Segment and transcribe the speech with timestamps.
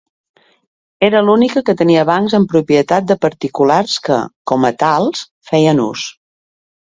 [1.07, 4.17] Era l'única que tenia bancs en propietat de particulars que,
[4.53, 6.07] com a tals, feien ús.